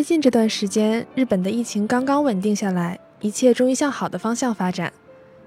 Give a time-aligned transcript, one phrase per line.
[0.00, 4.90] 最近这段时间，日本的疫情刚刚稳定下来，一切终于向好的方向发展。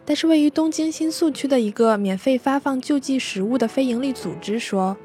[0.05, 4.95] 但是，位于东京新宿区的一个免费发放救济食物的非营利组织说，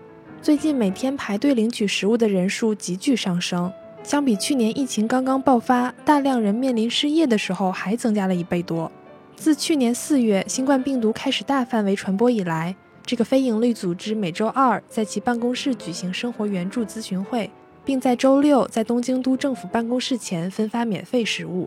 [0.42, 8.92] 最近每天排队领取食物的人数急剧上升，相比去年疫情刚刚爆发、大量人面临失业的时候，还增加了一倍多。
[9.34, 17.50] 自去年四月新冠病毒开始大范围传播以来，这个非营利组织每周二在其办公室举行生活援助咨询会，
[17.88, 21.66] 并在周六在东京都政府办公室前分发免费食物。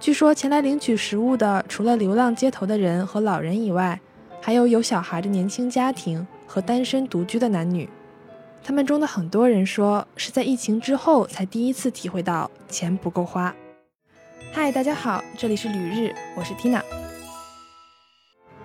[0.00, 4.00] 据说前来领取食物的，除了流浪街头的人和老人以外，
[4.40, 7.86] 还有有小孩的年轻家庭和单身独居的男女。
[8.64, 13.54] 他们中的很多人说，是在疫情之后才第一次体会到钱不够花。
[14.52, 16.80] 嗨，大家好，这里是旅日，我是 Tina。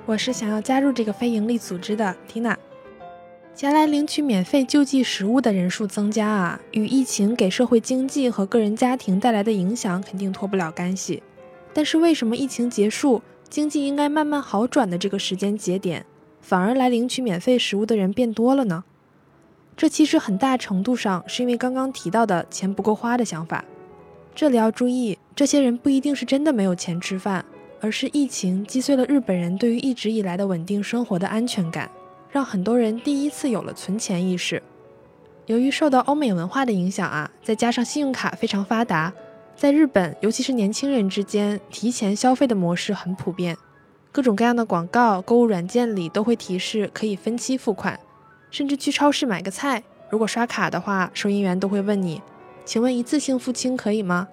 [0.06, 2.56] 我是想要加入这个非营利组织的 Tina。
[3.58, 11.24] 前来领取免费救济食物的人数增加啊，与疫情给社会经济和个人家庭带来的影响肯定脱不了干系。
[11.74, 16.06] 但是为什么疫情结束、经济应该慢慢好转的这个时间节点，
[16.40, 18.84] 反而来领取免费食物的人变多了呢？
[19.76, 23.66] 这其实很大程度上是因为刚刚提到的钱不够花的想法。
[24.36, 27.44] 这里要注意，这些人不一定是真的没有钱吃饭，
[27.82, 31.90] 而是疫情击碎了日本人对于一直以来的稳定生活的安全感。
[32.38, 34.62] 让很多人第一次有了存钱意识。
[35.48, 39.12] 由于受到欧美文化的影响啊，再加上信用卡非常发达，
[39.56, 43.58] 在日本，尤其是年轻人之间，提前消费的模式很普遍。
[44.12, 48.00] 各种各样的广告、购物软件里都会提示可以分期付款，
[48.52, 52.22] 甚至去超市买个菜，如果刷卡的话，收银员都会问你
[52.64, 54.28] ：“请问一次性付清可以吗？”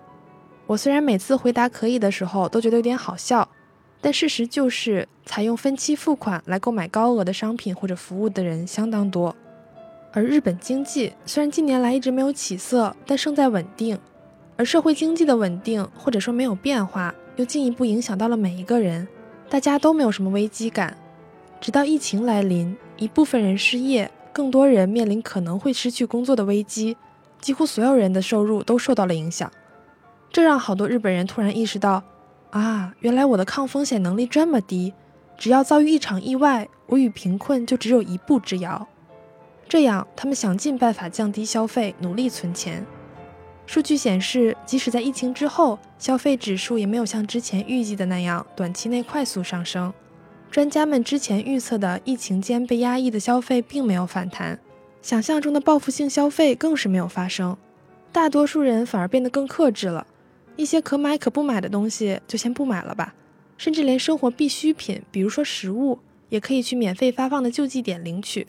[0.69, 3.49] 我虽然每次回答可以的时候都觉得有点好笑。
[4.05, 9.35] 但事实就是，采用分期付款来购买高额的商品或者服务的人相当多。
[10.13, 13.99] 而日本经济虽然近年来一直没有起色，但胜在稳定。
[14.59, 19.09] 而社会经济的稳定或者说没有变化，又进一步影响到了每一个人，
[19.49, 20.95] 大家都没有什么危机感。
[21.59, 26.95] 直到疫情来临，一部分人失业，更多人面临可能会失去工作的危机，
[27.41, 29.51] 几乎所有人的收入都受到了影响。
[30.31, 32.05] 这让好多日本人突然意识到。
[32.55, 34.95] 啊，原来我的抗风险能力这么低，
[35.37, 38.87] 只要遭遇一场意外，我与贫困就只有一步之遥。
[39.69, 42.87] 这样，他们想尽办法降低消费，努力存钱。
[43.67, 49.93] 数据显示，即使在疫情之后，消费指数也没有像之前预计的那样短期内快速上升。
[50.49, 54.61] 专家们之前预测的疫情间被压抑的消费并没有反弹，
[55.03, 57.57] 想象中的报复性消费更是没有发生，
[58.13, 60.07] 大多数人反而变得更克制了。
[60.57, 63.15] 一些可买可不买的东西就先不买了吧，
[63.57, 65.99] 甚至连生活必需品，比如说食物，
[66.29, 68.47] 也可以去免费发放的救济点领取。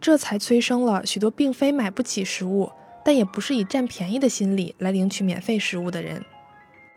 [0.00, 2.70] 这才催生了许多并非买不起食物，
[3.04, 6.24] 但也不是以占便宜的心理来领取免费食物的人。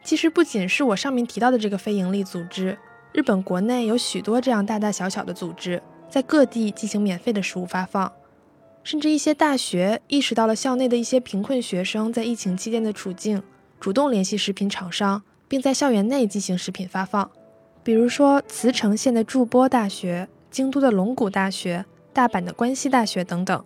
[0.04, 2.78] 其实不仅是我上面提到的这个非营利组织，
[3.14, 8.12] 日本国内有许多这样大大小小的组织，在各地进行免费的食物发放。
[8.84, 13.44] 甚至一些大学意识到了校内的一些贫困学生在疫情期间的处境。
[13.82, 17.32] 主动联系食品厂商，并在校园内进行食品发放，
[17.82, 21.84] 比如说茨城县的筑波大学、京都的龙谷大学、
[22.14, 23.66] 大阪的关西大学等等。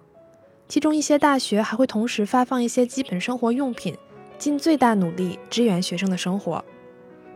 [0.69, 3.93] 其中一些大学还会同时发放一些基本生活用品，
[4.37, 6.63] 尽最大努力支援学生的生活。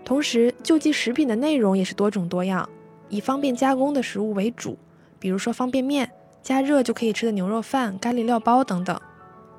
[0.06, 2.69] 同时，救济食品的内容也是多种多样，
[3.09, 4.79] 以方便加工的食物为主，
[5.19, 6.09] 比如说方便面、
[6.41, 8.97] 加热就可以吃的牛肉饭、咖喱料包等等，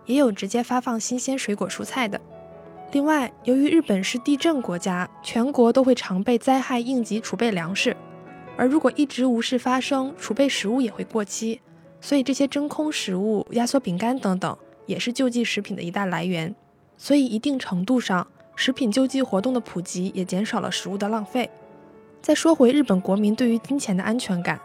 [0.07, 2.19] 也有直接发放新鲜水果蔬菜的。
[2.93, 7.97] 另外，由于日本是地震国家，全国都会常备灾害应急储备粮食，
[8.57, 11.61] 而如果一直无事发生，储备食物也会过期，
[12.01, 14.57] 所以这些真空食物、压缩饼干等等
[14.87, 16.53] 也是救济食品的一大来源。
[16.97, 21.49] 所以，一定程度上，食品救济活动的普及也减少了食物的浪费。
[22.21, 24.61] 再说回日本国民对于金钱的安全感，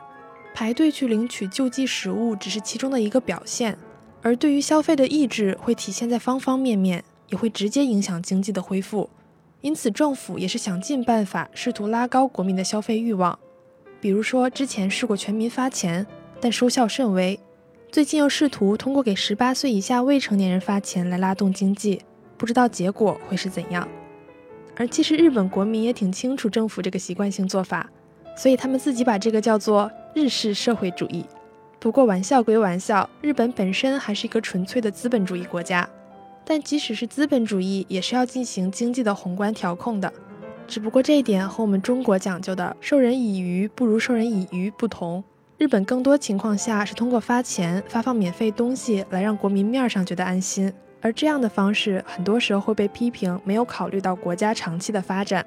[0.56, 3.78] 排队去领取救济食物只是其中的一个表现，
[4.24, 7.04] 而对于消费的意志会体现在方方面面。
[7.30, 9.10] 也会直接影响经济的恢复，
[9.62, 13.38] 因此政府也是想尽办法试图拉高国民的消费欲望。
[14.00, 16.06] 比如说，之前试过全民发钱，
[16.40, 17.40] 但收效甚微；
[17.92, 22.02] 最近又试图通过给十八岁以下未成年人发钱来拉动经济，
[22.38, 23.88] 不知道结果会是怎样。
[24.76, 27.90] 而其实日本国民也挺清楚政府这个习惯性做法，
[28.38, 31.26] 所以他们自己把这个叫做日式社会主义。
[31.80, 35.90] 不过玩笑归玩笑，日本本身还是一个纯粹的资本主义国家。
[36.46, 40.14] 但即使是资本主义，也是要进行经济的宏观调控的。
[40.68, 45.24] 只不过这一点和我们中国讲究的“授人以鱼不如授人以渔”不同。
[45.58, 50.72] 日本更多情况下是通过发钱、发放免费东西来让国民面上觉得安心，
[51.02, 55.46] 而这样的方式很多时候会被批评没有考虑到国家长期的发展。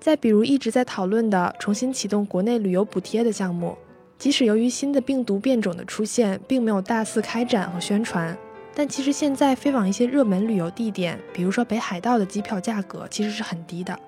[0.00, 3.76] 再比如一直在讨论的重新启动国内旅游补贴的项目，
[4.18, 8.36] 即使由于新的病毒变种的出现，并没有大肆开展和宣传，
[8.74, 13.98] 但其实现在飞往一些热门旅游地点，比如说北海道的机票价格其实是很低的。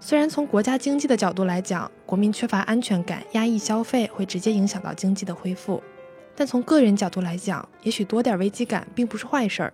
[0.00, 5.82] 虽然从国家经济的角度来讲，国民缺乏安全感、压抑消费会直接影响到经济的恢复，
[6.34, 9.72] 但从个人角度来讲，也许多点危机感并不是坏事儿。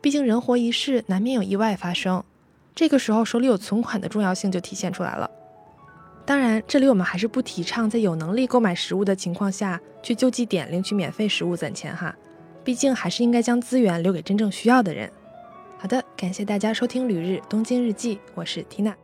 [0.00, 2.22] 毕竟人活一世，难免有意外发生。
[2.74, 5.30] 这个时候手里有存款的重要性就体现出来了。
[6.26, 12.14] 当然，这里我们还是不提倡在有能力购买食物的情况下去救济点领取免费食物攒钱哈。
[12.62, 15.10] 毕竟还是应该将资源留给真正需要的人。
[15.78, 18.94] 好的，感谢大家收听《旅日东京日记》，我是缇娜。